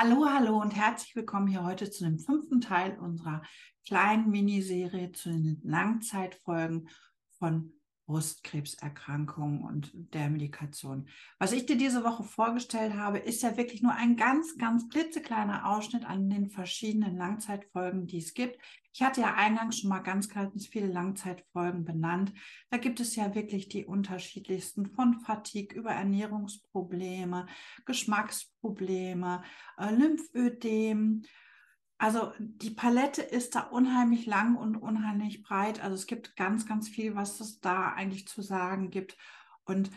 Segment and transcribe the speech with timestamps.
[0.00, 3.42] Hallo, hallo und herzlich willkommen hier heute zu dem fünften Teil unserer
[3.84, 6.88] kleinen Miniserie zu den Langzeitfolgen
[7.40, 7.72] von
[8.08, 11.08] Brustkrebserkrankungen und der Medikation.
[11.38, 15.70] Was ich dir diese Woche vorgestellt habe, ist ja wirklich nur ein ganz, ganz klitzekleiner
[15.70, 18.58] Ausschnitt an den verschiedenen Langzeitfolgen, die es gibt.
[18.94, 22.32] Ich hatte ja eingangs schon mal ganz, ganz viele Langzeitfolgen benannt.
[22.70, 27.44] Da gibt es ja wirklich die unterschiedlichsten von Fatigue über Ernährungsprobleme,
[27.84, 29.42] Geschmacksprobleme,
[29.76, 31.24] äh, Lymphödem,
[31.98, 35.82] also die Palette ist da unheimlich lang und unheimlich breit.
[35.82, 39.16] Also es gibt ganz, ganz viel, was es da eigentlich zu sagen gibt.
[39.64, 39.90] Und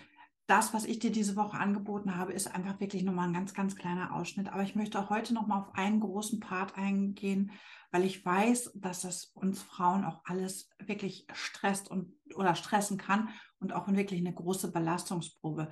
[0.47, 3.75] das, was ich dir diese Woche angeboten habe, ist einfach wirklich nochmal ein ganz, ganz
[3.75, 4.49] kleiner Ausschnitt.
[4.49, 7.51] Aber ich möchte heute nochmal auf einen großen Part eingehen,
[7.91, 13.29] weil ich weiß, dass das uns Frauen auch alles wirklich stresst und oder stressen kann
[13.59, 15.69] und auch wirklich eine große Belastungsprobe.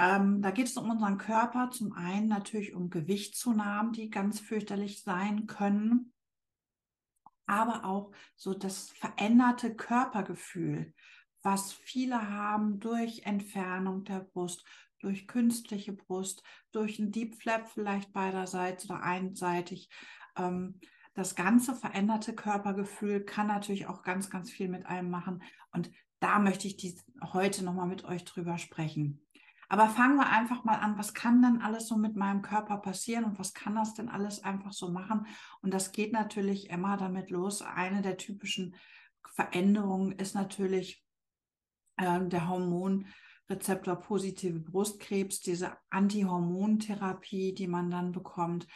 [0.00, 1.70] Ähm, da geht es um unseren Körper.
[1.70, 6.14] Zum einen natürlich um Gewichtszunahmen, die ganz fürchterlich sein können,
[7.44, 10.94] aber auch so das veränderte Körpergefühl,
[11.42, 14.64] was viele haben durch Entfernung der Brust,
[15.00, 19.90] durch künstliche Brust, durch einen Deep Flap vielleicht beiderseits oder einseitig.
[20.34, 20.80] Ähm,
[21.12, 25.42] das ganze veränderte Körpergefühl kann natürlich auch ganz, ganz viel mit einem machen.
[25.72, 25.90] Und
[26.20, 26.98] da möchte ich die
[27.34, 29.26] heute nochmal mit euch drüber sprechen.
[29.72, 33.24] Aber fangen wir einfach mal an, was kann denn alles so mit meinem Körper passieren
[33.24, 35.28] und was kann das denn alles einfach so machen?
[35.62, 37.62] Und das geht natürlich immer damit los.
[37.62, 38.74] Eine der typischen
[39.36, 41.04] Veränderungen ist natürlich
[41.98, 48.66] äh, der Hormonrezeptor positive Brustkrebs, diese Antihormontherapie, die man dann bekommt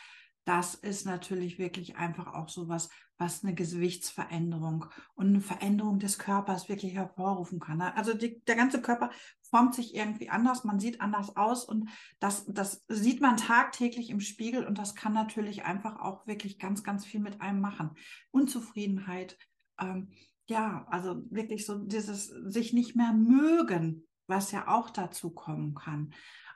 [0.44, 6.18] das ist natürlich wirklich einfach auch so was, was eine Gewichtsveränderung und eine Veränderung des
[6.18, 7.78] Körpers wirklich hervorrufen kann.
[7.78, 7.96] Ne?
[7.96, 9.10] Also die, der ganze Körper
[9.42, 14.20] formt sich irgendwie anders, man sieht anders aus und das, das sieht man tagtäglich im
[14.20, 17.90] Spiegel und das kann natürlich einfach auch wirklich ganz, ganz viel mit einem machen.
[18.30, 19.38] Unzufriedenheit,
[19.80, 20.10] ähm,
[20.46, 26.12] ja, also wirklich so dieses sich nicht mehr mögen, was ja auch dazu kommen kann.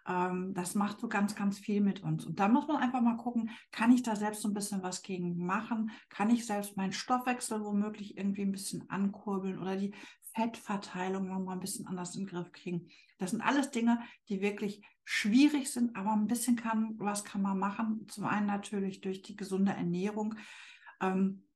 [0.09, 2.25] Ähm, das macht so ganz, ganz viel mit uns.
[2.25, 5.03] Und da muss man einfach mal gucken, kann ich da selbst so ein bisschen was
[5.03, 5.91] gegen machen?
[6.09, 9.95] Kann ich selbst meinen Stoffwechsel womöglich irgendwie ein bisschen ankurbeln oder die
[10.35, 12.89] Fettverteilung noch mal ein bisschen anders in den Griff kriegen?
[13.19, 17.59] Das sind alles Dinge, die wirklich schwierig sind, aber ein bisschen kann, was kann man
[17.59, 18.07] machen?
[18.09, 20.37] Zum einen natürlich durch die gesunde Ernährung.
[21.01, 21.48] Ähm,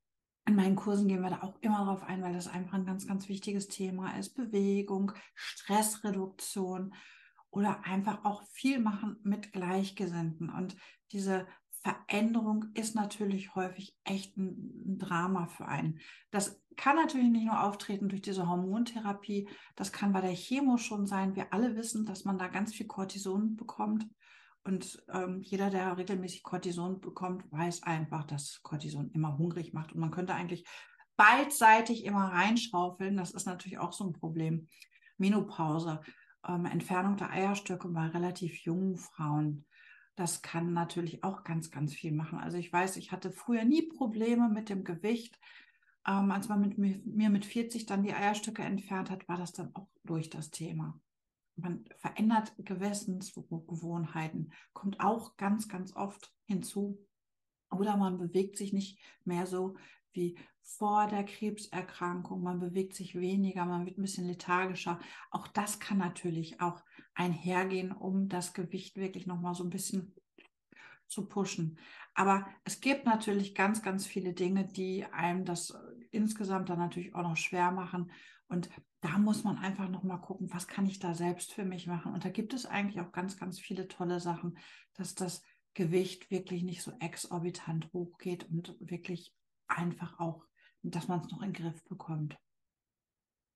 [0.47, 3.07] in meinen Kursen gehen wir da auch immer darauf ein, weil das einfach ein ganz,
[3.07, 4.35] ganz wichtiges Thema ist.
[4.35, 6.93] Bewegung, Stressreduktion,
[7.53, 10.51] oder einfach auch viel machen mit Gleichgesinnten.
[10.51, 10.75] Und
[11.13, 11.47] diese
[11.83, 16.01] Veränderung ist natürlich häufig echt ein, Drama für einen.
[16.31, 21.07] Das kann natürlich nicht nur auftreten durch diese Hormontherapie, das kann bei der Chemo schon
[21.07, 21.37] sein.
[21.37, 24.07] Wir alle wissen, dass man da ganz viel Cortison bekommt.
[24.65, 29.93] Und ähm, jeder, der regelmäßig Cortison bekommt, weiß einfach, dass Cortison immer hungrig macht.
[29.93, 30.65] Und man könnte eigentlich
[31.17, 33.17] beidseitig immer reinschaufeln.
[33.17, 34.69] Das ist natürlich auch so ein Problem.
[35.19, 36.01] Menopause
[36.47, 39.65] ähm, Entfernung der Eierstöcke bei relativ jungen Frauen.
[40.17, 42.39] Das kann natürlich auch ganz, ganz viel machen.
[42.39, 45.39] Also ich weiß, ich hatte früher nie Probleme mit dem Gewicht.
[46.07, 49.75] Ähm, als man mit mir mit 40 dann die Eierstöcke entfernt hat, war das dann
[49.75, 51.01] auch durch das Thema.
[51.57, 56.99] Man verändert Gewissensgewohnheiten, kommt auch ganz, ganz oft hinzu.
[57.71, 59.77] Oder man bewegt sich nicht mehr so
[60.13, 65.01] wie vor der Krebserkrankung, man bewegt sich weniger, man wird ein bisschen lethargischer.
[65.31, 66.83] Auch das kann natürlich auch
[67.15, 70.15] einhergehen, um das Gewicht wirklich nochmal so ein bisschen
[71.09, 71.79] zu pushen.
[72.15, 75.77] Aber es gibt natürlich ganz, ganz viele Dinge, die einem das
[76.11, 78.11] insgesamt dann natürlich auch noch schwer machen.
[78.49, 78.71] Und
[79.03, 82.15] da muss man einfach nochmal gucken, was kann ich da selbst für mich machen.
[82.15, 84.57] Und da gibt es eigentlich auch ganz, ganz viele tolle Sachen,
[84.95, 85.43] dass das
[85.75, 89.35] Gewicht wirklich nicht so exorbitant hochgeht und wirklich
[89.67, 90.47] einfach auch,
[90.83, 92.39] dass man es noch in den Griff bekommt.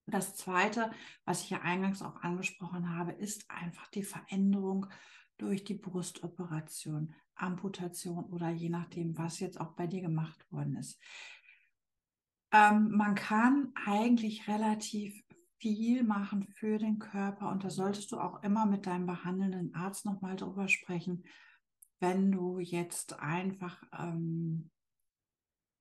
[0.07, 0.91] Das Zweite,
[1.25, 4.87] was ich ja eingangs auch angesprochen habe, ist einfach die Veränderung
[5.39, 11.01] durch die Brustoperation, Amputation oder je nachdem, was jetzt auch bei dir gemacht worden ist.
[12.53, 15.26] Ähm, man kann eigentlich relativ
[15.59, 20.05] viel machen für den Körper und da solltest du auch immer mit deinem behandelnden Arzt
[20.05, 21.25] nochmal drüber sprechen,
[22.01, 24.71] wenn du jetzt einfach ähm,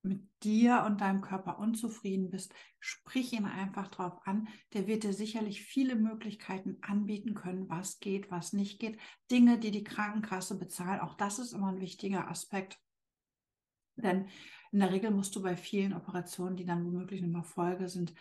[0.06, 4.48] mit dir und deinem Körper unzufrieden bist, sprich ihn einfach drauf an.
[4.72, 8.98] Der wird dir sicherlich viele Möglichkeiten anbieten können, was geht, was nicht geht.
[9.30, 11.02] Dinge, die die Krankenkasse bezahlt.
[11.02, 12.78] Auch das ist immer ein wichtiger Aspekt.
[13.96, 14.28] Denn
[14.72, 18.14] in der Regel musst du bei vielen Operationen, die dann womöglich eine Folge sind,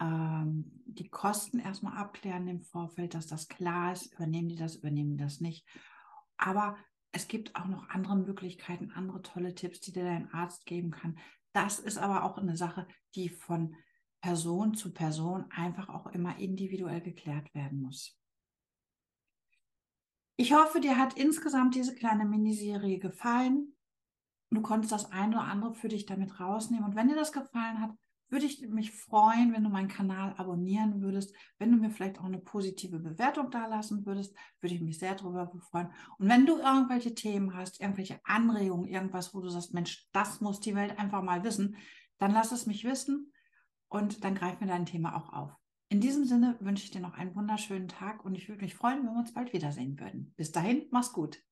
[0.00, 4.12] ähm, die Kosten erstmal abklären im Vorfeld, dass das klar ist.
[4.14, 5.66] Übernehmen die das, übernehmen die das nicht.
[6.36, 6.76] Aber
[7.12, 11.18] es gibt auch noch andere Möglichkeiten, andere tolle Tipps, die dir dein Arzt geben kann.
[11.52, 13.76] Das ist aber auch eine Sache, die von
[14.22, 18.18] Person zu Person einfach auch immer individuell geklärt werden muss.
[20.36, 23.76] Ich hoffe, dir hat insgesamt diese kleine Miniserie gefallen.
[24.50, 26.84] Du konntest das eine oder andere für dich damit rausnehmen.
[26.84, 27.90] Und wenn dir das gefallen hat,
[28.32, 32.24] würde ich mich freuen, wenn du meinen Kanal abonnieren würdest, wenn du mir vielleicht auch
[32.24, 35.88] eine positive Bewertung da lassen würdest, würde ich mich sehr darüber freuen.
[36.18, 40.60] Und wenn du irgendwelche Themen hast, irgendwelche Anregungen, irgendwas, wo du sagst, Mensch, das muss
[40.60, 41.76] die Welt einfach mal wissen,
[42.18, 43.32] dann lass es mich wissen
[43.88, 45.52] und dann greifen wir dein Thema auch auf.
[45.90, 49.04] In diesem Sinne wünsche ich dir noch einen wunderschönen Tag und ich würde mich freuen,
[49.04, 50.32] wenn wir uns bald wiedersehen würden.
[50.38, 51.42] Bis dahin, mach's gut.